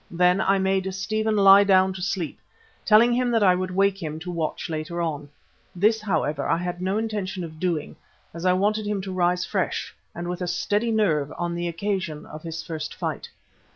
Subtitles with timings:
[0.09, 2.39] Then I made Stephen lie down to sleep,
[2.85, 5.29] telling him that I would wake him to watch later on.
[5.75, 7.95] This, however, I had no intention of doing
[8.33, 12.25] as I wanted him to rise fresh and with a steady nerve on the occasion
[12.25, 13.29] of his first fight.